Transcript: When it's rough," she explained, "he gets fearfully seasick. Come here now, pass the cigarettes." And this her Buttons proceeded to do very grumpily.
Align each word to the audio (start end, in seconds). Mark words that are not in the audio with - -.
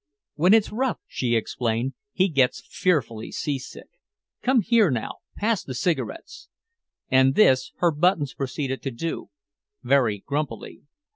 When 0.33 0.55
it's 0.55 0.71
rough," 0.71 0.97
she 1.07 1.35
explained, 1.35 1.93
"he 2.11 2.27
gets 2.27 2.63
fearfully 2.67 3.31
seasick. 3.31 3.87
Come 4.41 4.61
here 4.61 4.89
now, 4.89 5.17
pass 5.35 5.63
the 5.63 5.75
cigarettes." 5.75 6.49
And 7.09 7.35
this 7.35 7.71
her 7.77 7.91
Buttons 7.91 8.33
proceeded 8.33 8.81
to 8.81 8.89
do 8.89 9.29
very 9.83 10.17
grumpily. 10.25 10.81